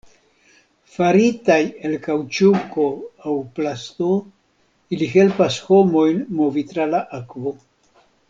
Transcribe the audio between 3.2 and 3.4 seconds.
aŭ